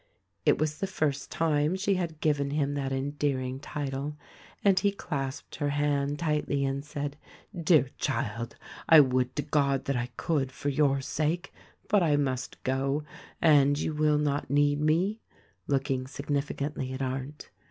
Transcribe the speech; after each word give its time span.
It 0.47 0.57
was 0.57 0.79
the 0.79 0.87
first 0.87 1.29
time 1.29 1.75
she 1.75 1.93
had 1.93 2.21
given 2.21 2.49
him 2.49 2.73
that 2.73 2.91
endearing 2.91 3.59
title; 3.59 4.17
and 4.63 4.79
he 4.79 4.91
clasped 4.91 5.57
her 5.57 5.69
hand 5.69 6.17
tightly 6.17 6.65
and 6.65 6.83
said: 6.83 7.17
"Dear 7.55 7.87
child, 7.99 8.55
I 8.89 8.99
would 8.99 9.35
to 9.35 9.43
God 9.43 9.85
that 9.85 9.95
I 9.95 10.09
could, 10.17 10.51
for 10.51 10.69
your 10.69 11.01
sake— 11.01 11.53
but 11.91 12.01
I 12.01 12.15
must 12.15 12.63
go; 12.63 13.03
and 13.43 13.77
you 13.77 13.93
will 13.93 14.17
not 14.17 14.49
need 14.49 14.79
me," 14.81 15.21
looking 15.67 16.07
significantly 16.07 16.93
at 16.93 17.03
Arndt. 17.03 17.51